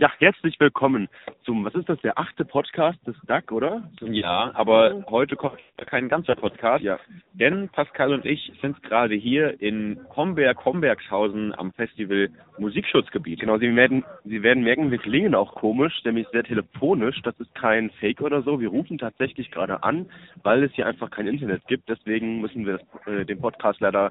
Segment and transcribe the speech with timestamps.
[0.00, 1.10] Ja, herzlich willkommen
[1.44, 3.90] zum, was ist das, der achte Podcast des DAC, oder?
[4.00, 6.82] Ja, aber heute kommt kein ganzer Podcast.
[6.82, 6.98] Ja.
[7.34, 13.40] Denn Pascal und ich sind gerade hier in Homberg-Hombergshausen am Festival Musikschutzgebiet.
[13.40, 17.20] Genau, Sie werden, Sie werden merken, wir klingen auch komisch, nämlich sehr telefonisch.
[17.20, 18.58] Das ist kein Fake oder so.
[18.58, 20.06] Wir rufen tatsächlich gerade an,
[20.42, 21.90] weil es hier einfach kein Internet gibt.
[21.90, 24.10] Deswegen müssen wir das, äh, den Podcast leider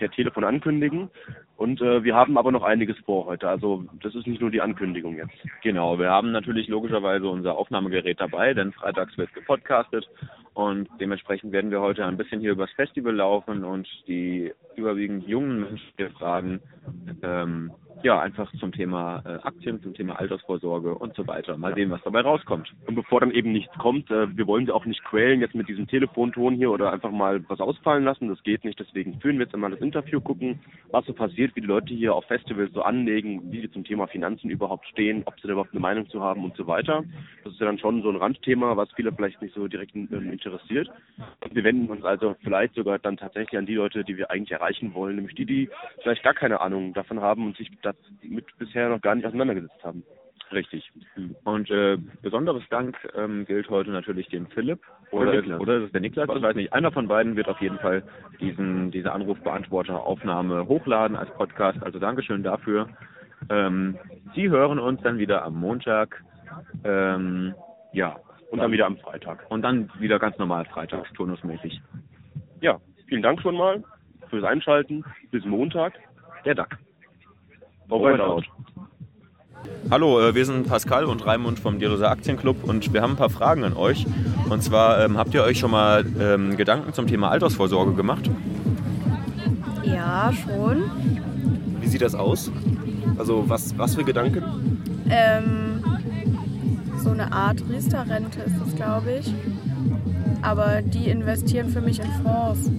[0.00, 1.10] per Telefon ankündigen.
[1.56, 3.48] Und äh, wir haben aber noch einiges vor heute.
[3.48, 5.29] Also das ist nicht nur die Ankündigung jetzt.
[5.62, 10.08] Genau, wir haben natürlich logischerweise unser Aufnahmegerät dabei, denn freitags wird gepodcastet
[10.54, 15.60] und dementsprechend werden wir heute ein bisschen hier übers Festival laufen und die überwiegend jungen
[15.60, 16.60] Menschen hier fragen,
[17.22, 17.72] ähm,
[18.02, 21.56] ja, einfach zum Thema äh, Aktien, zum Thema Altersvorsorge und so weiter.
[21.56, 22.72] Mal sehen, was dabei rauskommt.
[22.86, 25.68] Und bevor dann eben nichts kommt, äh, wir wollen sie auch nicht quälen jetzt mit
[25.68, 28.28] diesem Telefonton hier oder einfach mal was ausfallen lassen.
[28.28, 28.78] Das geht nicht.
[28.80, 32.14] Deswegen führen wir jetzt einmal das Interview, gucken, was so passiert, wie die Leute hier
[32.14, 35.72] auf Festivals so anlegen, wie sie zum Thema Finanzen überhaupt stehen, ob sie da überhaupt
[35.72, 37.04] eine Meinung zu haben und so weiter.
[37.44, 40.32] Das ist ja dann schon so ein Randthema, was viele vielleicht nicht so direkt ähm,
[40.32, 40.90] interessiert.
[41.50, 44.94] Wir wenden uns also vielleicht sogar dann tatsächlich an die Leute, die wir eigentlich erreichen
[44.94, 45.70] wollen, nämlich die, die
[46.02, 49.82] vielleicht gar keine Ahnung davon haben und sich das mit bisher noch gar nicht auseinandergesetzt
[49.82, 50.04] haben.
[50.52, 50.90] Richtig.
[51.44, 54.80] Und äh, besonderes Dank ähm, gilt heute natürlich dem Philipp
[55.12, 55.60] Oder oder, Niklas.
[55.60, 56.72] oder ist es der Niklas, ich weiß nicht.
[56.72, 58.02] Einer von beiden wird auf jeden Fall
[58.40, 61.80] diesen, diese Anrufbeantworteraufnahme hochladen als Podcast.
[61.82, 62.88] Also Dankeschön dafür.
[63.48, 63.96] Ähm,
[64.34, 66.22] Sie hören uns dann wieder am Montag.
[66.84, 67.54] Ähm,
[67.92, 68.18] ja.
[68.50, 69.48] Und dann wieder am Freitag.
[69.50, 71.80] Und dann wieder ganz normal freitags, turnusmäßig.
[72.60, 73.84] Ja, vielen Dank schon mal
[74.28, 75.04] fürs Einschalten.
[75.30, 75.92] Bis Montag.
[76.44, 76.76] Der Duck.
[77.92, 78.44] And out.
[79.90, 83.30] Hallo, äh, wir sind Pascal und Raimund vom Dieroser Aktienclub und wir haben ein paar
[83.30, 84.06] Fragen an euch.
[84.48, 88.30] Und zwar, ähm, habt ihr euch schon mal ähm, Gedanken zum Thema Altersvorsorge gemacht?
[89.82, 90.84] Ja, schon.
[91.80, 92.52] Wie sieht das aus?
[93.18, 94.44] Also was, was für Gedanken?
[95.10, 95.82] Ähm,
[97.02, 99.34] so eine Art Riester-Rente ist das, glaube ich.
[100.42, 102.70] Aber die investieren für mich in Fonds,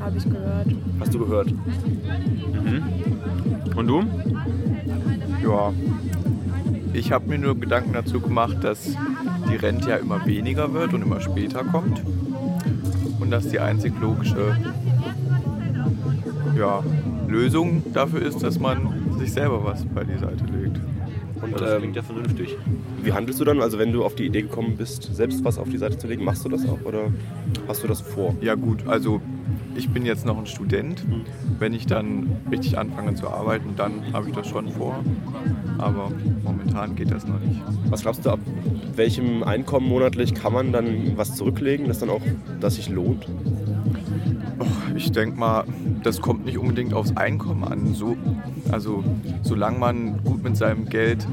[0.00, 0.66] habe ich gehört.
[0.98, 1.52] Hast du gehört?
[1.52, 2.82] Mhm.
[3.76, 4.04] Und du?
[5.42, 5.72] Ja,
[6.92, 8.96] ich habe mir nur Gedanken dazu gemacht, dass
[9.50, 12.02] die Rente ja immer weniger wird und immer später kommt.
[13.20, 14.56] Und dass die einzig logische
[16.58, 16.82] ja,
[17.28, 20.80] Lösung dafür ist, dass man sich selber was bei die Seite legt.
[21.42, 22.56] Und Das klingt ähm, ja vernünftig.
[23.02, 23.60] wie handelst du dann?
[23.60, 26.24] Also wenn du auf die Idee gekommen bist, selbst was auf die Seite zu legen,
[26.24, 27.10] machst du das auch oder
[27.66, 28.34] hast du das vor?
[28.40, 29.20] Ja gut, also
[29.74, 31.04] ich bin jetzt noch ein Student.
[31.58, 35.02] Wenn ich dann richtig anfange zu arbeiten, dann habe ich das schon vor.
[35.78, 36.10] Aber
[36.42, 37.60] momentan geht das noch nicht.
[37.88, 38.40] Was glaubst du, ab
[38.96, 42.22] welchem Einkommen monatlich kann man dann was zurücklegen, das dann auch,
[42.60, 43.26] das sich lohnt?
[45.00, 45.64] Ich denke mal,
[46.02, 47.94] das kommt nicht unbedingt aufs Einkommen an.
[47.94, 48.18] So,
[48.70, 49.02] also
[49.40, 51.26] solange man gut mit seinem Geld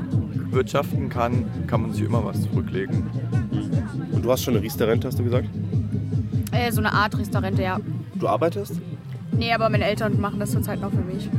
[0.52, 3.10] wirtschaften kann, kann man sich immer was zurücklegen.
[4.14, 5.50] Und du hast schon eine Riester-Rente, hast du gesagt?
[6.54, 7.78] Äh, so eine Art Riester-Rente, ja.
[8.16, 8.80] Du arbeitest?
[9.34, 11.30] Nee, aber meine Eltern machen das zurzeit noch für mich.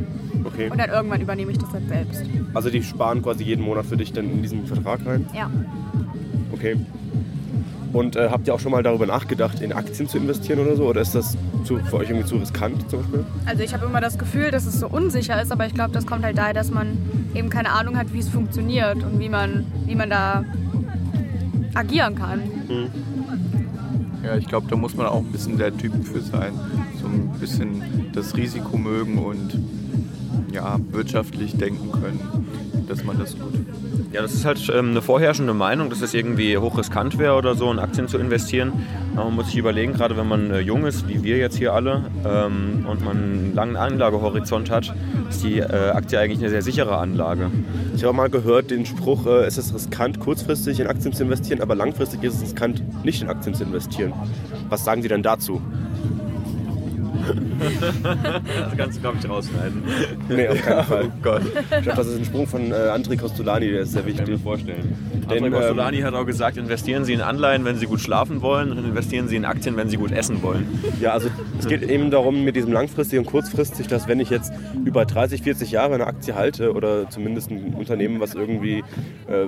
[0.44, 0.68] Okay.
[0.68, 2.24] Und dann irgendwann übernehme ich das dann selbst.
[2.52, 5.24] Also die sparen quasi jeden Monat für dich dann in diesen Vertrag rein?
[5.34, 5.50] Ja.
[6.52, 6.76] Okay.
[7.92, 10.86] Und äh, habt ihr auch schon mal darüber nachgedacht, in Aktien zu investieren oder so?
[10.86, 13.24] Oder ist das zu, für euch irgendwie zu riskant zum Beispiel?
[13.46, 16.06] Also ich habe immer das Gefühl, dass es so unsicher ist, aber ich glaube, das
[16.06, 16.98] kommt halt daher, dass man
[17.34, 20.44] eben keine Ahnung hat, wie es funktioniert und wie man, wie man da
[21.74, 22.42] agieren kann.
[24.22, 26.52] Ja, ich glaube, da muss man auch ein bisschen der Typ für sein.
[27.00, 29.58] So ein bisschen das Risiko mögen und
[30.52, 32.20] ja, wirtschaftlich denken können,
[32.88, 33.54] dass man das tut.
[34.10, 37.70] Ja, das ist halt ähm, eine vorherrschende Meinung, dass es irgendwie hochriskant wäre oder so,
[37.70, 38.72] in Aktien zu investieren.
[39.14, 41.74] Aber man muss sich überlegen, gerade wenn man äh, jung ist, wie wir jetzt hier
[41.74, 44.94] alle, ähm, und man einen langen Anlagehorizont hat,
[45.28, 47.50] ist die äh, Aktie eigentlich eine sehr sichere Anlage.
[47.94, 51.60] Ich habe mal gehört den Spruch, äh, es ist riskant, kurzfristig in Aktien zu investieren,
[51.60, 54.14] aber langfristig ist es riskant, nicht in Aktien zu investieren.
[54.70, 55.60] Was sagen Sie denn dazu?
[58.02, 59.82] Das kannst du, glaube ich, rausschneiden.
[60.28, 61.04] Nee, auf keinen Fall.
[61.06, 61.42] Oh Gott.
[61.44, 64.16] Ich glaube, das ist ein Sprung von äh, André Costolani, der ist sehr Kann ich
[64.20, 64.42] mir wichtig.
[64.42, 64.96] vorstellen.
[65.30, 68.40] Denn, Denn ähm, Solani hat auch gesagt, investieren Sie in Anleihen, wenn Sie gut schlafen
[68.42, 70.66] wollen und investieren Sie in Aktien, wenn Sie gut essen wollen.
[71.00, 74.52] Ja, also es geht eben darum, mit diesem langfristig und kurzfristig, dass wenn ich jetzt
[74.84, 78.78] über 30, 40 Jahre eine Aktie halte oder zumindest ein Unternehmen, was irgendwie
[79.28, 79.46] äh,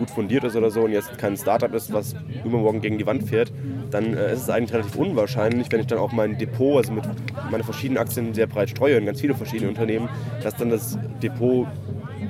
[0.00, 3.22] gut fundiert ist oder so und jetzt kein Startup ist, was übermorgen gegen die Wand
[3.28, 3.52] fährt,
[3.90, 7.04] dann äh, ist es eigentlich relativ unwahrscheinlich, wenn ich dann auch mein Depot, also mit
[7.50, 10.08] meine verschiedenen Aktien sehr breit streue in ganz viele verschiedene Unternehmen,
[10.42, 11.66] dass dann das Depot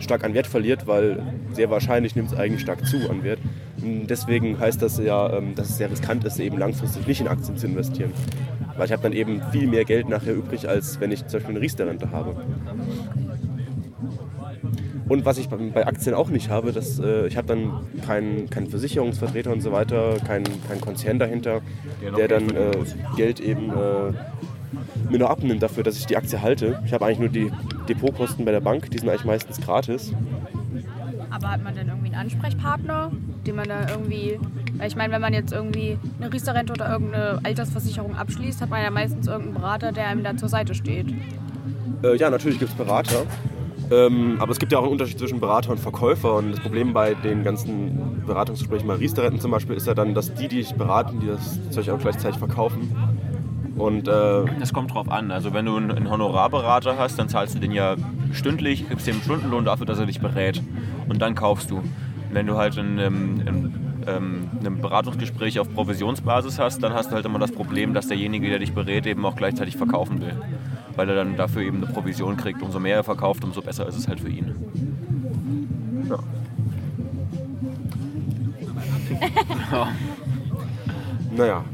[0.01, 1.23] stark an Wert verliert, weil
[1.53, 3.39] sehr wahrscheinlich nimmt es eigentlich stark zu an Wert.
[3.83, 7.29] Und deswegen heißt das ja, ähm, dass es sehr riskant ist, eben langfristig nicht in
[7.29, 8.13] Aktien zu investieren.
[8.77, 11.57] Weil ich habe dann eben viel mehr Geld nachher übrig, als wenn ich zum Beispiel
[11.57, 12.37] eine Riester-Rente habe.
[15.11, 17.73] Und was ich bei Aktien auch nicht habe, dass, äh, ich habe dann
[18.07, 21.63] keinen kein Versicherungsvertreter und so weiter, keinen kein Konzern dahinter,
[22.17, 22.71] der dann äh,
[23.17, 24.13] Geld eben äh,
[25.11, 26.81] mir nur abnimmt dafür, dass ich die Aktie halte.
[26.87, 27.51] Ich habe eigentlich nur die
[27.89, 30.15] Depotkosten bei der Bank, die sind eigentlich meistens gratis.
[31.29, 33.11] Aber hat man denn irgendwie einen Ansprechpartner,
[33.45, 34.39] den man da irgendwie.
[34.77, 38.81] Weil ich meine, wenn man jetzt irgendwie eine Riester-Rente oder irgendeine Altersversicherung abschließt, hat man
[38.81, 41.13] ja meistens irgendeinen Berater, der einem da zur Seite steht.
[42.05, 43.27] Äh, ja, natürlich gibt es Berater.
[43.91, 46.35] Ähm, aber es gibt ja auch einen Unterschied zwischen Berater und Verkäufer.
[46.37, 50.33] Und das Problem bei den ganzen Beratungsgesprächen, bei Riester-Renten zum Beispiel, ist ja dann, dass
[50.35, 52.95] die, die dich beraten, die das Zeug auch gleichzeitig verkaufen.
[53.77, 55.31] Und, äh, das kommt drauf an.
[55.31, 57.97] Also wenn du einen Honorarberater hast, dann zahlst du den ja
[58.33, 60.63] stündlich, gibst dem einen Stundenlohn dafür, dass er dich berät.
[61.09, 61.83] Und dann kaufst du.
[62.33, 63.75] Wenn du halt in, in, in
[64.07, 68.49] ähm, einem Beratungsgespräch auf Provisionsbasis hast, dann hast du halt immer das Problem, dass derjenige,
[68.49, 70.37] der dich berät, eben auch gleichzeitig verkaufen will.
[71.01, 72.61] Weil er dann dafür eben eine Provision kriegt.
[72.61, 74.55] Umso mehr er verkauft, umso besser ist es halt für ihn.
[76.11, 76.19] Ja.
[81.35, 81.65] naja.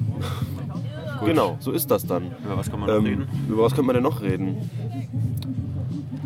[1.19, 1.28] Gut.
[1.28, 2.31] Genau, so ist das dann.
[2.44, 3.26] Über was kann man ähm, noch reden?
[3.49, 4.70] Über was könnte man denn noch reden?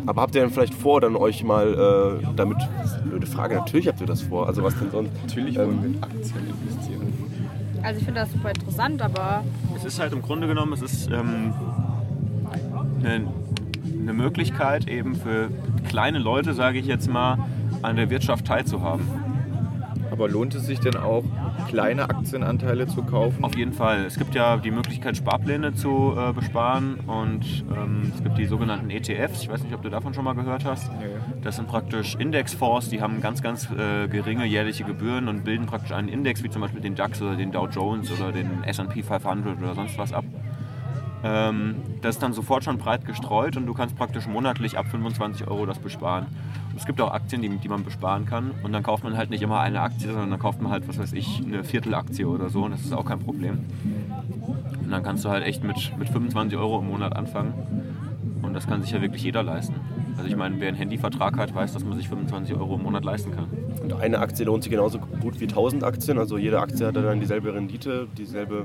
[0.04, 2.58] Aber habt ihr denn vielleicht vor, dann euch mal äh, damit.
[3.06, 4.46] Blöde Frage, natürlich habt ihr das vor.
[4.46, 5.10] Also was denn sonst?
[5.22, 7.14] Natürlich wollen ähm, wir in Aktien investieren.
[7.82, 9.42] Also ich finde das super interessant, aber.
[9.74, 11.54] Es ist halt im Grunde genommen, es ist ähm,
[13.04, 13.26] eine,
[14.00, 15.48] eine Möglichkeit eben für
[15.88, 17.38] kleine Leute, sage ich jetzt mal,
[17.82, 19.06] an der Wirtschaft teilzuhaben.
[20.10, 21.24] Aber lohnt es sich denn auch,
[21.68, 23.44] kleine Aktienanteile zu kaufen?
[23.44, 24.04] Auf jeden Fall.
[24.04, 28.90] Es gibt ja die Möglichkeit, Sparpläne zu äh, besparen und ähm, es gibt die sogenannten
[28.90, 29.42] ETFs.
[29.42, 30.90] Ich weiß nicht, ob du davon schon mal gehört hast.
[30.98, 31.06] Nee.
[31.42, 35.92] Das sind praktisch Indexfonds, die haben ganz, ganz äh, geringe jährliche Gebühren und bilden praktisch
[35.92, 39.62] einen Index, wie zum Beispiel den DAX oder den Dow Jones oder den SP 500
[39.62, 40.24] oder sonst was ab.
[41.22, 45.46] Ähm, das ist dann sofort schon breit gestreut und du kannst praktisch monatlich ab 25
[45.48, 46.26] Euro das besparen.
[46.76, 49.42] Es gibt auch Aktien, die, die man besparen kann und dann kauft man halt nicht
[49.42, 52.64] immer eine Aktie, sondern dann kauft man halt, was weiß ich, eine Viertelaktie oder so
[52.64, 53.66] und das ist auch kein Problem.
[54.82, 57.52] Und dann kannst du halt echt mit, mit 25 Euro im Monat anfangen
[58.42, 59.74] und das kann sich ja wirklich jeder leisten.
[60.16, 63.04] Also ich meine, wer einen Handyvertrag hat, weiß, dass man sich 25 Euro im Monat
[63.04, 63.46] leisten kann.
[63.82, 66.18] Und eine Aktie lohnt sich genauso gut wie 1000 Aktien.
[66.18, 68.64] Also jede Aktie hat dann dieselbe Rendite, dieselbe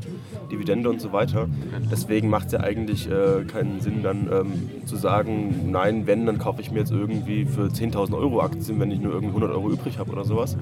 [0.52, 1.48] Dividende und so weiter.
[1.92, 6.38] Deswegen macht es ja eigentlich äh, keinen Sinn, dann ähm, zu sagen, nein, wenn, dann
[6.38, 9.69] kaufe ich mir jetzt irgendwie für 10.000 Euro Aktien, wenn ich nur irgendwie 100 Euro
[9.69, 10.57] übrig habe oder sowas.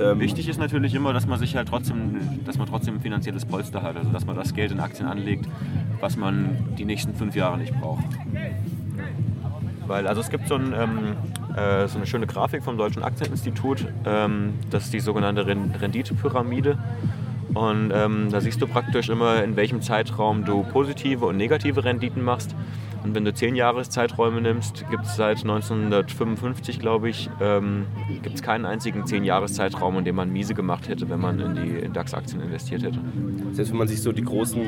[0.00, 3.44] Ähm, Wichtig ist natürlich immer, dass man sich halt trotzdem, dass man trotzdem ein finanzielles
[3.44, 5.46] Polster hat, also dass man das Geld in Aktien anlegt,
[6.00, 8.04] was man die nächsten fünf Jahre nicht braucht.
[9.88, 11.16] Weil, also es gibt so, ein, ähm,
[11.56, 16.78] äh, so eine schöne Grafik vom Deutschen Aktieninstitut, ähm, das ist die sogenannte Renditepyramide.
[17.54, 22.22] Und ähm, da siehst du praktisch immer, in welchem Zeitraum du positive und negative Renditen
[22.22, 22.54] machst.
[23.02, 27.86] Und wenn du 10 Jahreszeiträume nimmst, gibt es seit 1955, glaube ich, ähm,
[28.22, 31.54] gibt es keinen einzigen 10 Jahreszeitraum, in dem man miese gemacht hätte, wenn man in
[31.54, 32.98] die DAX-Aktien investiert hätte.
[33.52, 34.60] Selbst wenn man sich so die großen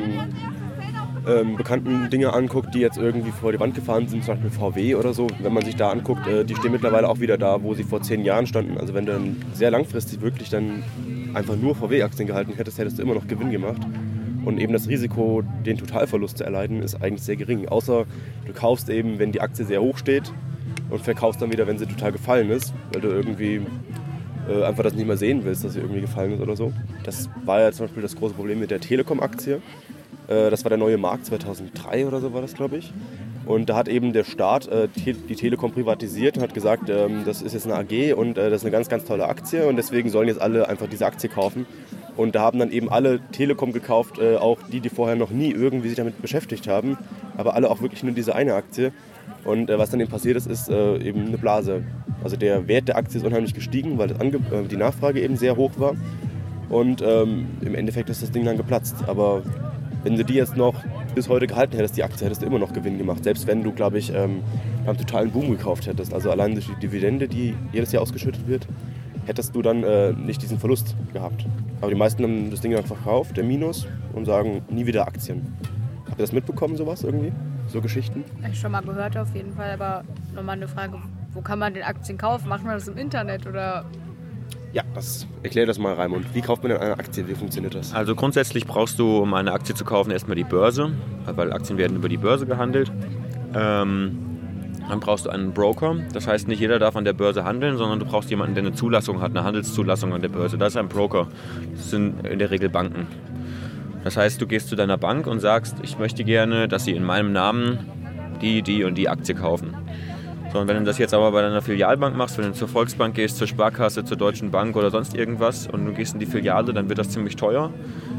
[1.30, 4.94] ähm, bekannten Dinge anguckt, die jetzt irgendwie vor die Wand gefahren sind, zum Beispiel VW
[4.96, 7.74] oder so, wenn man sich da anguckt, äh, die stehen mittlerweile auch wieder da, wo
[7.74, 8.78] sie vor zehn Jahren standen.
[8.78, 10.82] Also wenn du dann sehr langfristig wirklich dann
[11.34, 13.80] einfach nur VW-Aktien gehalten hättest, hättest du immer noch Gewinn gemacht.
[14.44, 17.68] Und eben das Risiko, den Totalverlust zu erleiden, ist eigentlich sehr gering.
[17.68, 18.06] Außer
[18.46, 20.32] du kaufst eben, wenn die Aktie sehr hoch steht
[20.88, 23.60] und verkaufst dann wieder, wenn sie total gefallen ist, weil du irgendwie
[24.48, 26.72] äh, einfach das nicht mehr sehen willst, dass sie irgendwie gefallen ist oder so.
[27.04, 29.60] Das war ja zum Beispiel das große Problem mit der Telekom-Aktie.
[30.30, 32.92] Äh, das war der neue Markt 2003 oder so war das, glaube ich.
[33.46, 37.42] Und da hat eben der Staat äh, die Telekom privatisiert und hat gesagt, ähm, das
[37.42, 40.08] ist jetzt eine AG und äh, das ist eine ganz, ganz tolle Aktie und deswegen
[40.08, 41.66] sollen jetzt alle einfach diese Aktie kaufen.
[42.16, 45.88] Und da haben dann eben alle Telekom gekauft, auch die, die vorher noch nie irgendwie
[45.88, 46.98] sich damit beschäftigt haben,
[47.38, 48.92] aber alle auch wirklich nur diese eine Aktie.
[49.44, 51.82] Und was dann eben passiert ist, ist eben eine Blase.
[52.22, 54.08] Also der Wert der Aktie ist unheimlich gestiegen, weil
[54.66, 55.94] die Nachfrage eben sehr hoch war.
[56.68, 58.96] Und ähm, im Endeffekt ist das Ding dann geplatzt.
[59.06, 59.42] Aber
[60.02, 60.74] wenn du die jetzt noch
[61.14, 63.24] bis heute gehalten hättest, die Aktie, hättest du immer noch Gewinn gemacht.
[63.24, 64.42] Selbst wenn du, glaube ich, ähm,
[64.86, 66.14] einen totalen Boom gekauft hättest.
[66.14, 68.66] Also allein durch die Dividende, die jedes Jahr ausgeschüttet wird,
[69.26, 71.44] hättest du dann äh, nicht diesen Verlust gehabt.
[71.80, 75.56] Aber die meisten haben das Ding dann verkauft, der Minus, und sagen nie wieder Aktien.
[76.06, 77.32] Habt ihr das mitbekommen, sowas irgendwie?
[77.68, 78.24] So Geschichten?
[78.50, 80.02] Ich schon mal gehört auf jeden Fall, aber
[80.34, 80.98] nochmal eine Frage,
[81.32, 82.48] wo kann man den Aktien kaufen?
[82.48, 83.84] Macht man das im Internet oder
[84.72, 86.26] ja, das erklär das mal, Raimund.
[86.34, 87.26] Wie kauft man denn eine Aktie?
[87.28, 87.92] Wie funktioniert das?
[87.94, 90.92] Also grundsätzlich brauchst du, um eine Aktie zu kaufen, erstmal die Börse,
[91.26, 92.92] weil Aktien werden über die Börse gehandelt.
[93.54, 94.18] Ähm,
[94.88, 95.96] dann brauchst du einen Broker.
[96.12, 98.72] Das heißt, nicht jeder darf an der Börse handeln, sondern du brauchst jemanden, der eine
[98.72, 100.58] Zulassung hat, eine Handelszulassung an der Börse.
[100.58, 101.28] Das ist ein Broker.
[101.72, 103.06] Das sind in der Regel Banken.
[104.02, 107.04] Das heißt, du gehst zu deiner Bank und sagst, ich möchte gerne, dass sie in
[107.04, 107.78] meinem Namen
[108.40, 109.74] die, die und die Aktie kaufen.
[110.52, 113.14] So, und wenn du das jetzt aber bei deiner Filialbank machst, wenn du zur Volksbank
[113.14, 116.72] gehst, zur Sparkasse, zur Deutschen Bank oder sonst irgendwas und du gehst in die Filiale,
[116.72, 117.72] dann wird das ziemlich teuer.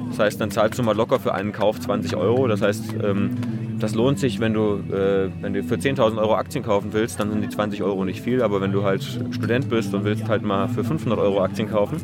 [0.09, 2.47] Das heißt, dann zahlst du mal locker für einen Kauf 20 Euro.
[2.47, 3.35] Das heißt, ähm,
[3.79, 7.31] das lohnt sich, wenn du, äh, wenn du für 10.000 Euro Aktien kaufen willst, dann
[7.31, 8.41] sind die 20 Euro nicht viel.
[8.41, 11.97] Aber wenn du halt Student bist und willst halt mal für 500 Euro Aktien kaufen,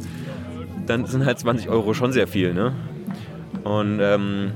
[0.87, 2.53] dann sind halt 20 Euro schon sehr viel.
[2.53, 2.73] Ne?
[3.63, 4.51] Und ähm,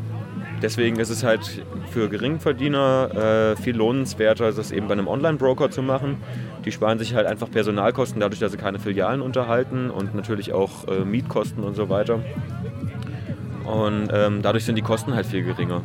[0.61, 5.81] deswegen ist es halt für Geringverdiener äh, viel lohnenswerter, das eben bei einem Online-Broker zu
[5.81, 6.17] machen.
[6.65, 10.87] Die sparen sich halt einfach Personalkosten dadurch, dass sie keine Filialen unterhalten und natürlich auch
[10.87, 12.19] äh, Mietkosten und so weiter.
[13.65, 15.81] Und ähm, dadurch sind die Kosten halt viel geringer.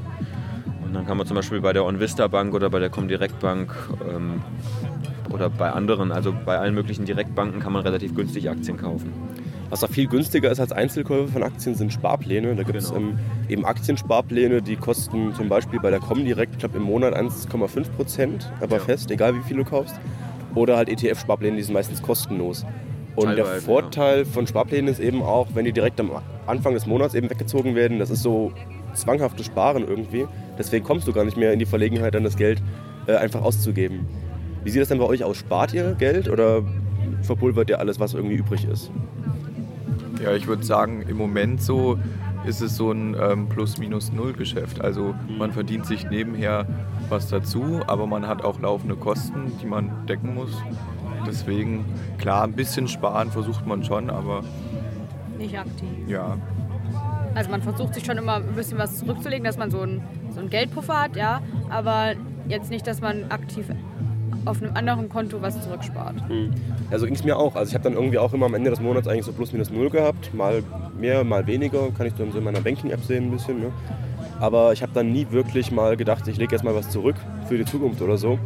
[0.85, 3.75] Und dann kann man zum Beispiel bei der OnVista Bank oder bei der Comdirect Bank
[4.09, 4.43] ähm,
[5.31, 9.13] oder bei anderen, also bei allen möglichen Direktbanken kann man relativ günstig Aktien kaufen.
[9.71, 12.55] Was auch viel günstiger ist als Einzelkäufe von Aktien, sind Sparpläne.
[12.55, 13.01] Da gibt es Genau.
[13.11, 13.19] ähm,
[13.49, 18.53] eben Aktiensparpläne, die kosten zum Beispiel bei der Comdirect, ich glaube im Monat 1,5 Prozent,
[18.61, 18.83] aber Ja.
[18.83, 19.99] fest, egal wie viel du kaufst.
[20.55, 22.65] Oder halt ETF-Sparpläne, die sind meistens kostenlos.
[23.17, 26.11] Und der Teilweise, Vorteil von Sparplänen ist eben auch, wenn die direkt am
[26.47, 28.53] Anfang des Monats eben weggezogen werden, das ist so
[28.95, 30.27] zwanghaftes Sparen irgendwie.
[30.59, 32.63] Deswegen kommst du gar nicht mehr in die Verlegenheit, dann das Geld
[33.07, 34.07] äh, einfach auszugeben.
[34.65, 35.37] Wie sieht das denn bei euch aus?
[35.37, 36.63] Spart ihr Geld oder
[37.23, 38.91] verpulvert ihr alles, was irgendwie übrig ist?
[40.23, 41.99] Ja, ich würde sagen, im Moment so
[42.47, 44.81] ist es so ein ähm, Plus-Minus-Null-Geschäft.
[44.81, 46.67] Also man verdient sich nebenher
[47.09, 50.51] was dazu, aber man hat auch laufende Kosten, die man decken muss.
[51.27, 51.85] Deswegen,
[52.19, 54.43] klar, ein bisschen sparen versucht man schon, aber
[55.39, 55.89] Nicht aktiv.
[56.07, 56.37] ja,
[57.35, 60.03] Also man versucht sich schon immer ein bisschen was zurückzulegen, dass man so einen
[60.33, 61.41] so einen Geldpuffer hat, ja.
[61.69, 62.13] Aber
[62.49, 63.67] jetzt nicht, dass man aktiv
[64.47, 66.17] auf einem anderen Konto was zurückspart.
[66.91, 67.55] Ja, so ging es mir auch.
[67.57, 69.71] Also ich habe dann irgendwie auch immer am Ende des Monats eigentlich so plus minus
[69.71, 70.33] null gehabt.
[70.35, 70.63] Mal
[70.99, 71.91] mehr, mal weniger.
[71.97, 73.61] Kann ich dann so in meiner Banking-App sehen ein bisschen.
[73.61, 73.73] Ne?
[74.41, 77.17] Aber ich habe dann nie wirklich mal gedacht, ich lege jetzt mal was zurück
[77.49, 78.39] für die Zukunft oder so.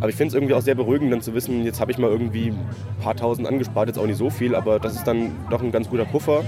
[0.00, 2.10] Aber ich finde es irgendwie auch sehr beruhigend, dann zu wissen, jetzt habe ich mal
[2.10, 2.58] irgendwie ein
[3.00, 5.88] paar tausend angespart, jetzt auch nicht so viel, aber das ist dann doch ein ganz
[5.88, 6.42] guter Puffer.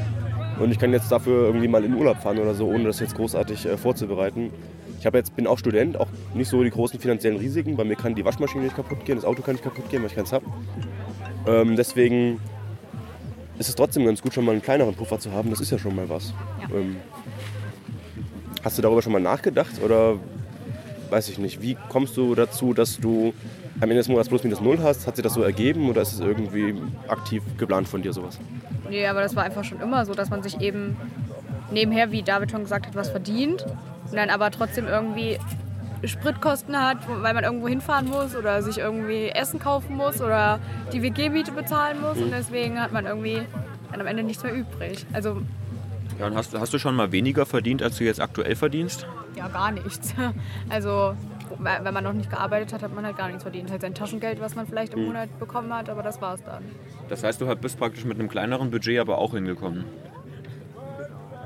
[0.58, 3.14] Und ich kann jetzt dafür irgendwie mal in Urlaub fahren oder so, ohne das jetzt
[3.14, 4.50] großartig äh, vorzubereiten.
[5.06, 7.76] Ich habe jetzt, bin auch Student, auch nicht so die großen finanziellen Risiken.
[7.76, 10.08] Bei mir kann die Waschmaschine nicht kaputt gehen, das Auto kann nicht kaputt gehen, weil
[10.08, 10.44] ich keins habe.
[11.46, 12.40] Ähm, deswegen
[13.56, 15.50] ist es trotzdem ganz gut, schon mal einen kleineren Puffer zu haben.
[15.50, 16.34] Das ist ja schon mal was.
[16.60, 16.76] Ja.
[16.76, 16.96] Ähm,
[18.64, 20.18] hast du darüber schon mal nachgedacht oder
[21.10, 21.62] weiß ich nicht?
[21.62, 23.32] Wie kommst du dazu, dass du
[23.76, 25.06] am Ende des Monats plus minus null hast?
[25.06, 26.74] Hat sich das so ergeben oder ist es irgendwie
[27.06, 28.40] aktiv geplant von dir sowas?
[28.90, 30.96] Nee, aber das war einfach schon immer so, dass man sich eben
[31.70, 33.64] nebenher, wie David schon gesagt hat, was verdient
[34.10, 35.38] und dann aber trotzdem irgendwie
[36.04, 40.58] Spritkosten hat, weil man irgendwo hinfahren muss oder sich irgendwie Essen kaufen muss oder
[40.92, 43.40] die WG-Miete bezahlen muss und deswegen hat man irgendwie
[43.90, 45.06] dann am Ende nichts mehr übrig.
[45.12, 45.40] Also
[46.18, 49.06] Ja, und hast, hast du schon mal weniger verdient, als du jetzt aktuell verdienst?
[49.36, 50.14] ja, gar nichts.
[50.68, 51.14] Also
[51.58, 53.70] wenn man noch nicht gearbeitet hat, hat man halt gar nichts verdient.
[53.70, 56.62] Halt sein Taschengeld, was man vielleicht im Monat bekommen hat, aber das war's dann.
[57.08, 59.84] Das heißt, du bist praktisch mit einem kleineren Budget aber auch hingekommen.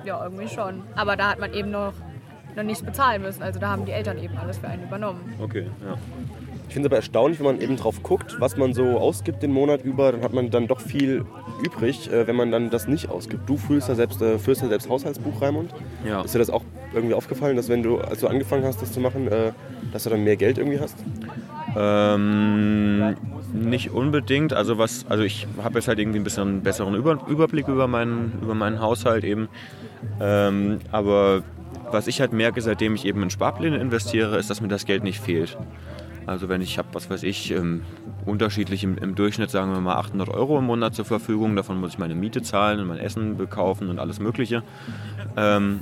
[0.05, 0.83] Ja, irgendwie schon.
[0.97, 1.93] Aber da hat man eben noch,
[2.57, 3.43] noch nichts bezahlen müssen.
[3.43, 5.21] Also da haben die Eltern eben alles für einen übernommen.
[5.41, 5.97] Okay, ja.
[6.69, 9.53] Ich finde es aber erstaunlich, wenn man eben drauf guckt, was man so ausgibt den
[9.53, 11.25] Monat über, dann hat man dann doch viel
[11.65, 13.49] übrig, äh, wenn man dann das nicht ausgibt.
[13.49, 15.75] Du führst ja selbst, äh, führst ja selbst Haushaltsbuch, Raimund.
[16.07, 16.23] Ja.
[16.23, 16.63] Ist dir das auch
[16.95, 19.51] irgendwie aufgefallen, dass wenn du, als du angefangen hast, das zu machen, äh,
[19.93, 20.97] dass du dann mehr Geld irgendwie hast?
[21.77, 23.17] Ähm,
[23.53, 24.53] nicht unbedingt.
[24.53, 27.89] Also was, also ich habe jetzt halt irgendwie ein bisschen einen besseren Über Überblick über
[27.89, 29.49] meinen, über meinen Haushalt eben.
[30.21, 31.43] Ähm, aber
[31.93, 35.03] was ich halt merke, seitdem ich eben in Sparpläne investiere, ist, dass mir das Geld
[35.03, 35.57] nicht fehlt.
[36.27, 37.83] Also wenn ich habe, was weiß ich, ähm,
[38.25, 41.57] unterschiedlich im, im Durchschnitt, sagen wir mal 800 Euro im Monat zur Verfügung.
[41.57, 44.63] Davon muss ich meine Miete zahlen und mein Essen bekaufen und alles Mögliche.
[45.37, 45.81] Ähm,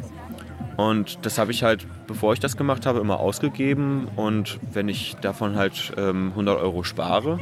[0.76, 4.06] und das habe ich halt, bevor ich das gemacht habe, immer ausgegeben.
[4.14, 7.40] Und wenn ich davon halt ähm, 100 Euro spare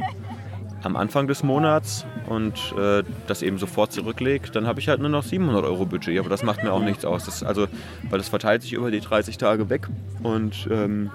[0.87, 5.09] am Anfang des Monats und äh, das eben sofort zurücklege, dann habe ich halt nur
[5.09, 6.17] noch 700 Euro Budget.
[6.17, 7.25] Aber das macht mir auch nichts aus.
[7.25, 7.67] Das, also,
[8.09, 9.87] weil das verteilt sich über die 30 Tage weg.
[10.23, 11.11] Und ähm,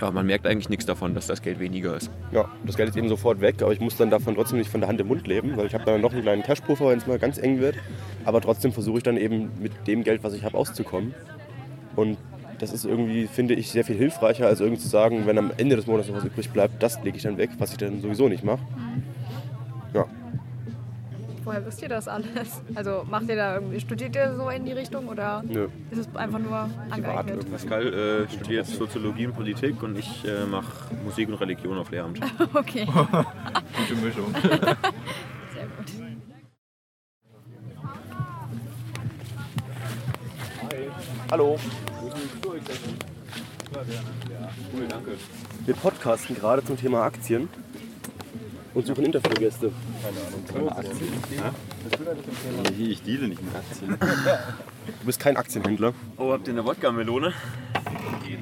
[0.00, 2.10] ja, man merkt eigentlich nichts davon, dass das Geld weniger ist.
[2.32, 4.80] Ja, das Geld ist eben sofort weg, aber ich muss dann davon trotzdem nicht von
[4.80, 7.06] der Hand im Mund leben, weil ich habe dann noch einen kleinen Cashpuffer, wenn es
[7.06, 7.76] mal ganz eng wird.
[8.24, 11.14] Aber trotzdem versuche ich dann eben mit dem Geld, was ich habe, auszukommen.
[11.94, 12.18] Und
[12.58, 15.76] das ist irgendwie, finde ich, sehr viel hilfreicher, als irgendwie zu sagen, wenn am Ende
[15.76, 18.28] des Monats noch was übrig bleibt, das lege ich dann weg, was ich dann sowieso
[18.28, 18.60] nicht mache.
[19.94, 20.06] Ja,
[21.48, 22.60] Woher wisst ihr das alles?
[22.74, 25.68] Also macht ihr da irgendwie, studiert ihr so in die Richtung oder nö.
[25.90, 27.50] ist es einfach nur angeeignet?
[27.50, 32.20] Pascal äh, studiert Soziologie und Politik und ich äh, mache Musik und Religion auf Lehramt.
[32.52, 34.34] Okay, gute Mischung.
[41.30, 41.58] Hallo.
[44.72, 45.10] Cool, danke.
[45.66, 47.48] Wir podcasten gerade zum Thema Aktien.
[48.72, 49.70] und suchen Interviewgäste.
[52.78, 53.98] Ich, ich deale nicht mit Aktien.
[55.00, 55.92] Du bist kein Aktienhändler.
[56.16, 57.32] Oh, habt ihr eine Wodka-Melone?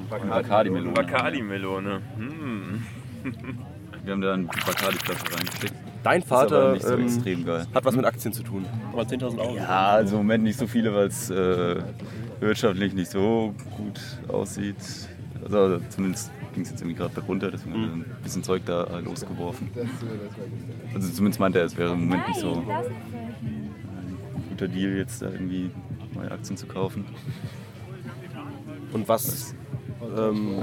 [0.08, 0.92] Bacardi-Melone.
[0.92, 2.00] Bacardi-Melone.
[2.16, 2.86] Hm.
[4.04, 5.74] Wir haben da eine Bacardi-Flasche reingesteckt.
[6.04, 7.66] Dein Vater nicht so ähm, extrem geil.
[7.74, 8.64] hat was mit Aktien zu tun.
[8.92, 9.56] Aber 10.000 Euro.
[9.56, 11.82] Ja, also im Moment nicht so viele, weil es äh,
[12.40, 14.76] wirtschaftlich nicht so gut aussieht.
[15.42, 18.98] Also zumindest ging es jetzt irgendwie gerade runter, deswegen hat er ein bisschen Zeug da
[18.98, 19.70] losgeworfen.
[20.94, 22.66] Also zumindest meinte er, es wäre im Moment nicht so ein
[24.48, 25.70] guter Deal, jetzt da irgendwie
[26.14, 27.04] neue Aktien zu kaufen.
[28.92, 29.54] Und was
[30.16, 30.62] ähm,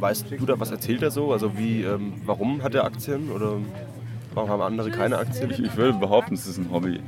[0.00, 1.32] weißt du da, was erzählt er so?
[1.32, 3.58] Also wie, ähm, warum hat er Aktien oder
[4.34, 5.50] warum haben andere keine Aktien?
[5.50, 7.00] Ich, ich würde behaupten, es ist ein Hobby.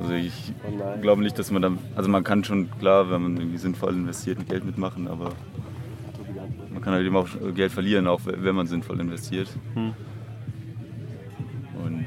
[0.00, 0.52] Also ich
[1.00, 4.48] glaube nicht, dass man dann, also man kann schon klar, wenn man irgendwie sinnvoll investiert,
[4.48, 5.32] Geld mitmachen, aber
[6.72, 9.48] man kann halt eben auch Geld verlieren, auch wenn man sinnvoll investiert.
[11.84, 12.06] Und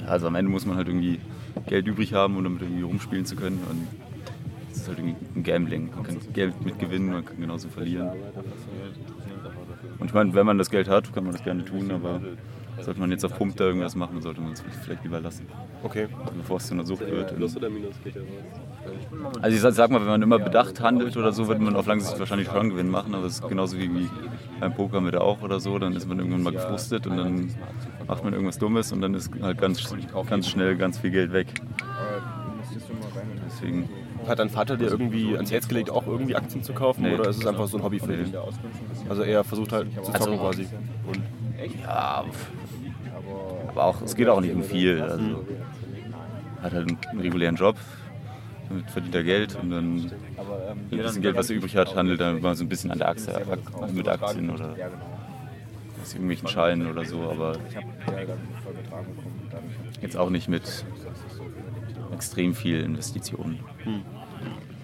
[0.00, 1.20] ja, also am Ende muss man halt irgendwie
[1.66, 3.60] Geld übrig haben, um damit irgendwie rumspielen zu können.
[3.70, 3.86] Und
[4.70, 5.90] es ist halt irgendwie ein Gambling.
[5.94, 8.10] Man kann Geld mitgewinnen, man kann genauso verlieren.
[9.98, 12.20] Und ich meine, wenn man das Geld hat, kann man das gerne tun, aber
[12.80, 15.46] sollte man jetzt auf Pump da irgendwas machen, dann sollte man es vielleicht lieber lassen,
[15.82, 16.08] Okay.
[16.36, 17.36] bevor es zu einer Sucht wird.
[17.36, 19.38] Plus oder Minus geht ja raus.
[19.42, 22.00] Also ich sag- mal, wenn man immer bedacht handelt oder so, wird man auf lange
[22.02, 24.08] Sicht wahrscheinlich schon Gewinn machen, aber es ist genauso wie, wie
[24.60, 27.50] beim Poker mit auch oder so, dann ist man irgendwann mal gefrustet und dann
[28.06, 29.82] macht man irgendwas Dummes und dann ist halt ganz,
[30.28, 31.48] ganz schnell ganz viel Geld weg.
[33.46, 33.88] Deswegen,
[34.26, 37.14] Hat dein Vater dir irgendwie ans Herz gelegt, auch irgendwie Aktien zu kaufen Nee.
[37.14, 38.24] oder ist es einfach so ein Hobby für Nee.
[38.24, 38.34] dich?
[39.08, 40.66] Also er versucht halt zu zocken Also- quasi.
[41.06, 41.20] Und
[41.82, 42.24] ja,
[43.68, 45.00] aber auch, es geht auch nicht um viel.
[45.02, 45.44] Also,
[46.62, 47.76] hat halt einen regulären Job,
[48.68, 50.12] damit verdient er Geld und dann mit
[50.92, 53.08] ein bisschen Geld, was er übrig hat, handelt er mal so ein bisschen an der
[53.08, 53.40] Achse,
[53.92, 54.74] mit Aktien oder
[56.02, 57.56] aus irgendwelchen Scheinen oder so, aber
[60.00, 60.84] jetzt auch nicht mit
[62.12, 63.60] extrem viel Investitionen.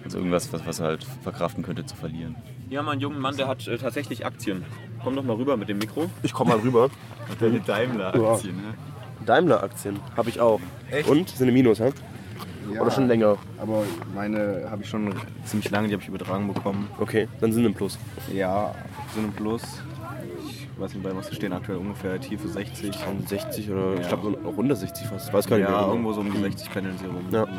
[0.05, 2.35] Also irgendwas, was, was er halt verkraften könnte zu verlieren.
[2.69, 4.63] Wir haben einen jungen Mann, der hat äh, tatsächlich Aktien.
[5.03, 6.09] Komm doch mal rüber mit dem Mikro.
[6.23, 6.89] ich komme mal rüber.
[7.39, 8.73] Deine Daimler-Aktien, ne?
[9.25, 10.59] Daimler-Aktien habe ich auch.
[11.07, 11.29] Und?
[11.29, 11.91] Sind eine Minus, hä?
[12.79, 13.37] Oder schon länger?
[13.59, 15.13] Aber meine habe ich schon
[15.43, 16.87] ziemlich lange, die habe ich übertragen bekommen.
[16.99, 17.97] Okay, dann sind ein Plus.
[18.33, 18.73] Ja,
[19.13, 19.61] so ein Plus.
[20.47, 22.95] Ich weiß nicht, bei was wir stehen aktuell ungefähr Tiefe 60.
[23.27, 24.15] 60 oder ich Ja.
[24.15, 25.27] glaube auch unter 60 fast.
[25.29, 25.75] Ich weiß gar nicht mehr.
[25.75, 25.91] Ja, genau.
[25.93, 27.25] irgendwo so um die 60 pendeln sie rum.
[27.31, 27.45] Ja.
[27.45, 27.57] Genau.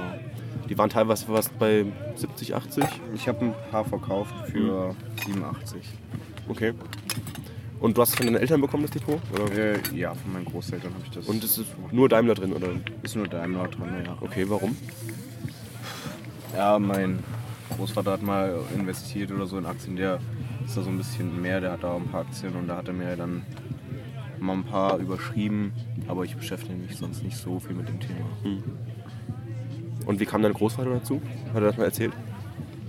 [0.68, 1.84] Die waren teilweise fast bei
[2.16, 2.84] 70, 80.
[3.14, 5.82] Ich habe ein paar verkauft für 87.
[6.48, 6.72] Okay.
[7.80, 9.20] Und du hast es von deinen Eltern bekommen, das Depot?
[9.54, 11.26] Äh, ja, von meinen Großeltern habe ich das.
[11.26, 12.68] Und es ist nur Daimler drin, oder?
[13.02, 14.16] ist nur Daimler drin, ja.
[14.20, 14.76] Okay, warum?
[16.56, 17.18] Ja, mein
[17.76, 19.96] Großvater hat mal investiert oder so in Aktien.
[19.96, 20.20] Der
[20.64, 22.88] ist da so ein bisschen mehr, der hat da ein paar Aktien und da hat
[22.88, 23.44] er mir dann
[24.38, 25.72] mal ein paar überschrieben.
[26.08, 28.26] Aber ich beschäftige mich sonst nicht so viel mit dem Thema.
[30.06, 31.20] Und wie kam dein Großvater dazu?
[31.48, 32.12] Hat er das mal erzählt?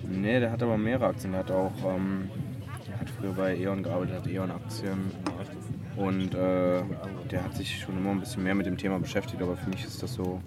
[0.07, 1.31] Nee, der hat aber mehrere Aktien.
[1.31, 2.29] Der hat auch, ähm,
[2.87, 5.11] der hat früher bei E.ON gearbeitet, hat E.ON-Aktien.
[5.95, 6.83] Und äh,
[7.31, 9.83] der hat sich schon immer ein bisschen mehr mit dem Thema beschäftigt, aber für mich
[9.83, 10.41] ist das so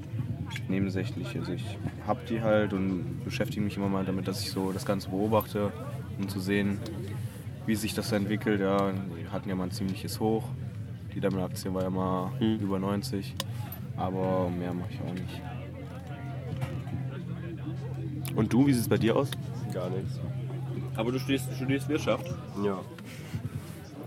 [0.69, 1.37] nebensächlich.
[1.37, 4.87] Also ich hab die halt und beschäftige mich immer mal damit, dass ich so das
[4.87, 5.73] Ganze beobachte,
[6.19, 6.79] um zu sehen,
[7.67, 8.61] wie sich das entwickelt.
[8.61, 10.45] Ja, die hatten ja mal ein ziemliches Hoch.
[11.15, 13.35] Die Daimler-Aktie war ja mal über 90.
[13.97, 15.43] Aber mehr mache ich auch nicht.
[18.37, 19.31] Und du, wie sieht es bei dir aus?
[19.73, 20.19] Gar nichts.
[20.97, 22.27] Aber du studierst, studierst Wirtschaft.
[22.64, 22.81] Ja.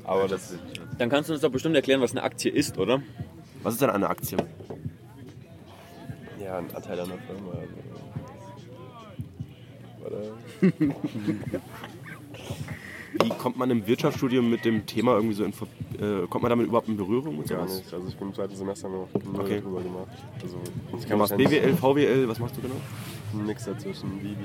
[0.04, 0.56] Aber das
[0.98, 3.02] Dann kannst du uns doch bestimmt erklären, was eine Aktie ist, oder?
[3.64, 4.38] Was ist denn eine Aktie?
[6.54, 7.52] ja ein Anteil an der Firma.
[7.52, 7.74] Also.
[10.06, 10.22] Oder?
[13.24, 15.68] Wie kommt man im Wirtschaftsstudium mit dem Thema irgendwie so in Ver
[16.00, 17.78] äh, kommt man damit überhaupt in Berührung und Gar sowas?
[17.80, 17.94] nicht.
[17.94, 19.08] Also ich bin im zweiten Semester noch
[19.40, 19.62] Okay.
[19.62, 20.08] darüber gemacht.
[20.42, 20.58] Also
[20.98, 22.76] ich Du machst BWL, VWL, was machst du genau?
[23.34, 24.22] Ein Mix dazwischen.
[24.22, 24.36] Vivi.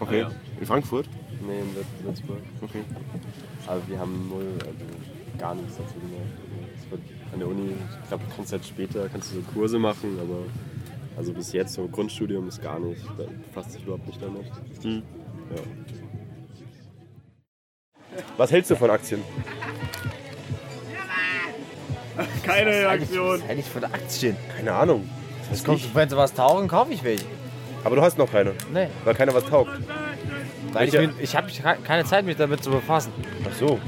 [0.00, 0.22] Okay.
[0.24, 0.32] Ah, ja.
[0.60, 1.08] In Frankfurt?
[1.46, 2.38] Nee, in Würz- Würzburg.
[2.62, 2.80] Okay.
[3.66, 6.12] Aber wir haben null, also gar nichts dazu gemacht.
[6.38, 7.00] Also es wird
[7.32, 7.70] an der Uni,
[8.02, 10.38] ich glaube, du kannst halt später kannst du so Kurse machen, aber
[11.16, 14.44] also bis jetzt so Grundstudium ist gar nicht, da befasst sich überhaupt nicht damit.
[14.82, 15.02] Hm.
[15.54, 15.62] Ja.
[18.36, 19.22] Was hältst du von Aktien?
[22.44, 23.42] Keine Reaktion.
[23.48, 24.36] Eigentlich von Aktien.
[24.56, 25.08] Keine Ahnung.
[25.50, 27.24] Das kommt, wenn sie was taugen, kaufe ich welche.
[27.82, 29.70] Aber du hast noch keine, Nee, weil keiner was taugt.
[30.72, 31.48] weil ich, bin, ich habe
[31.84, 33.12] keine Zeit, mich damit zu befassen.
[33.48, 33.78] Ach so.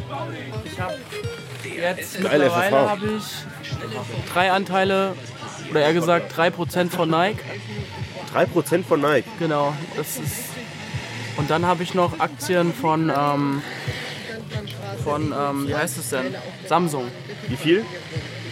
[0.64, 0.94] Ich habe
[1.64, 5.14] jetzt mittlerweile habe ich drei Anteile
[5.70, 7.38] oder eher gesagt 3% von Nike.
[8.34, 9.26] 3% von Nike.
[9.38, 10.50] Genau, das ist.
[11.38, 13.62] Und dann habe ich noch Aktien von ähm,
[15.06, 16.34] von, ähm, wie heißt es denn?
[16.66, 17.04] Samsung.
[17.48, 17.84] Wie viel?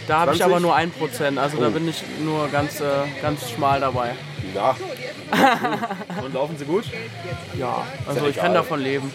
[0.07, 0.45] Da habe ich 20?
[0.45, 1.71] aber nur 1%, also da Oh.
[1.71, 2.83] bin ich nur ganz, äh,
[3.21, 4.11] ganz schmal dabei.
[4.53, 4.75] Ja.
[6.23, 6.85] Und laufen sie gut?
[7.59, 9.11] Ja, also ja ich kann davon leben.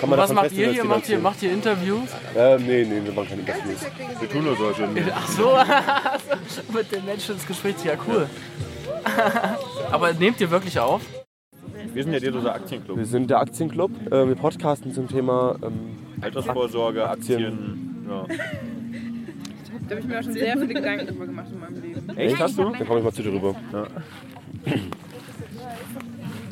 [0.00, 0.84] Kann man Was macht ihr hier?
[0.84, 2.10] Macht ihr, macht ihr Interviews?
[2.36, 3.80] Ähm, nee, nee, wir machen keine Interviews.
[4.20, 4.88] Wir tun nur solche.
[5.14, 5.58] Ach so,
[6.72, 8.28] mit den Menschen ins Gespräch, ja cool.
[9.90, 11.00] Aber nehmt ihr wirklich auf?
[11.92, 12.96] Wir sind ja dir dieser Aktienclub.
[12.96, 13.90] Wir sind der Aktienclub.
[14.06, 18.04] Äh, wir podcasten zum Thema ähm, Altersvorsorge, Aktien.
[18.08, 18.26] Ja.
[19.88, 22.16] Da habe ich mir auch schon sehr viele Gedanken drüber gemacht in meinem Leben.
[22.16, 22.38] Echt?
[22.38, 22.70] Hast du?
[22.70, 23.56] Dann komme ich mal zu dir rüber.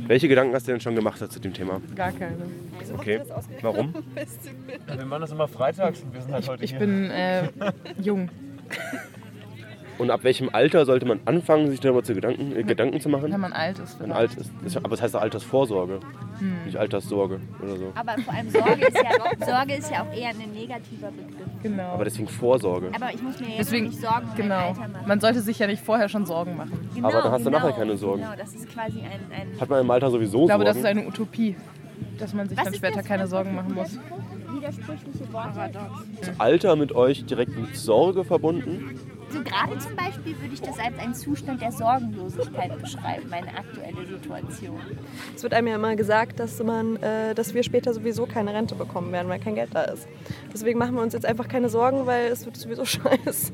[0.09, 1.81] Welche Gedanken hast du denn schon gemacht zu dem Thema?
[1.94, 2.37] Gar keine.
[2.96, 3.20] Okay.
[3.61, 3.94] Warum?
[4.96, 7.48] Wir machen das immer freitags und wir sind halt heute Ich bin äh,
[8.01, 8.31] jung.
[9.99, 13.33] Und ab welchem Alter sollte man anfangen, sich darüber zu Gedanken, äh, Gedanken zu machen?
[13.33, 13.99] Wenn man alt ist.
[14.01, 14.51] Wenn man alt ist.
[14.63, 15.99] Das- Aber es heißt ja Altersvorsorge,
[16.65, 17.93] nicht Alterssorge oder so.
[17.97, 21.47] Aber vor allem Sorge ist ja, Sorge ist ja auch eher ein negativer Begriff.
[21.65, 21.83] Genau.
[21.95, 22.91] Aber deswegen Vorsorge.
[22.95, 24.55] Aber ich muss mir jetzt Deswegen, nicht Sorgen um genau.
[24.69, 24.95] Alter machen.
[25.09, 26.89] Man sollte sich ja nicht vorher schon Sorgen machen.
[26.95, 28.23] Genau, Aber dann hast du genau, nachher keine Sorgen.
[28.23, 29.33] Genau, das ist quasi ein...
[29.53, 30.87] ein Hat man im Alter sowieso Ich glaube, das Sorgen?
[30.87, 31.57] ist eine Utopie,
[32.19, 33.99] dass man sich Was dann später das keine Sorgen machen muss.
[34.55, 35.71] widersprüchliche Worte.
[36.21, 38.97] Ist Alter mit euch direkt mit Sorge verbunden?
[39.31, 44.07] So gerade zum Beispiel würde ich das als einen Zustand der Sorgenlosigkeit beschreiben, meine aktuelle
[44.07, 44.81] Situation.
[45.37, 48.75] Es wird einem ja immer gesagt, dass, man, äh, dass wir später sowieso keine Rente
[48.75, 50.09] bekommen werden, weil kein Geld da ist.
[50.53, 53.53] Deswegen machen wir uns jetzt einfach keine Sorgen, weil es wird sowieso scheiße.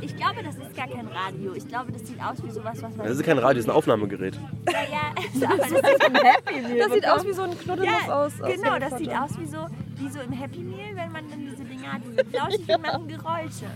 [0.00, 1.54] Ich glaube, das ist gar kein Radio.
[1.54, 3.06] Ich glaube, das sieht aus wie sowas, was man...
[3.06, 4.38] Das ist kein Radio, das ist ein Aufnahmegerät.
[4.70, 6.78] Ja, ja, aber das ist ein Happy Meal.
[6.78, 9.46] Das sieht aus wie so ein Knuddelnuss ja, aus- aus Genau, das sieht aus wie
[9.46, 12.80] so, wie so ein Happy Meal, wenn man dann diese Dinger hat, diese flauschig, die
[12.80, 13.66] machen Geräusche.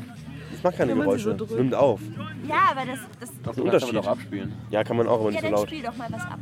[0.64, 1.36] Das macht keine man Geräusche.
[1.38, 2.00] so nimmt auf.
[2.48, 2.98] Ja, aber das...
[3.20, 3.96] das Das ist ein Unterschied.
[4.06, 4.52] abspielen.
[4.70, 5.68] Ja, kann man auch, aber ja, nicht so dann laut.
[5.68, 6.38] spiel doch mal was ab.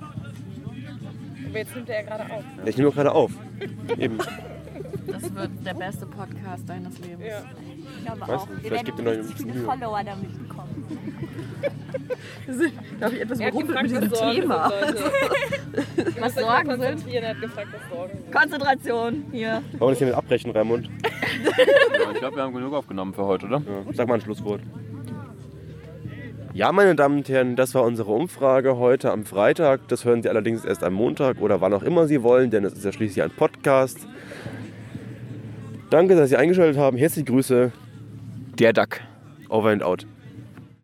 [1.48, 2.44] Aber jetzt nimmt er ja gerade auf.
[2.56, 3.32] Ja, Ich nehme doch gerade auf.
[3.98, 4.18] Eben.
[5.08, 7.24] Das wird der beste Podcast deines Lebens.
[7.98, 8.48] Ich glaube Weiß auch.
[8.48, 9.64] nicht, Wir vielleicht gibt ihr noch viele Mühe.
[9.64, 10.86] Follower damit bekommen.
[13.00, 14.70] Da habe ich etwas Er gefragt, mit diesem Sorgen Thema.
[16.20, 17.08] Was Sorgen sind?
[17.14, 18.32] Er hat gefragt, was Sorgen sind.
[18.32, 19.62] Konzentration, hier.
[19.72, 20.88] Wollen wir das hier mit abbrechen, Raimund?
[21.44, 23.58] Ja, ich glaube, wir haben genug aufgenommen für heute, oder?
[23.58, 24.60] Ja, sag mal ein Schlusswort.
[26.54, 29.88] Ja, meine Damen und Herren, das war unsere Umfrage heute am Freitag.
[29.88, 32.74] Das hören Sie allerdings erst am Montag oder wann auch immer Sie wollen, denn es
[32.74, 34.06] ist ja schließlich ein Podcast.
[35.88, 36.98] Danke, dass Sie eingeschaltet haben.
[36.98, 37.72] Herzliche Grüße.
[38.58, 39.00] Der Duck.
[39.48, 40.06] Over and out.